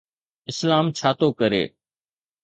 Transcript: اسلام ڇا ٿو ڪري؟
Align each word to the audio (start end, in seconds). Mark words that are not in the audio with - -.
اسلام 0.51 0.85
ڇا 0.97 1.09
ٿو 1.19 1.27
ڪري؟ 1.39 1.63